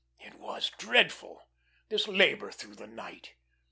[0.17, 1.47] It was dreadful,
[1.89, 3.35] this labour through the night.